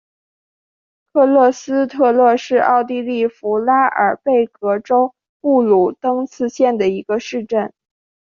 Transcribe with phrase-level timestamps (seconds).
[1.13, 7.71] 克勒施特勒是奥地利福拉尔贝格州布卢登茨县的一个市镇。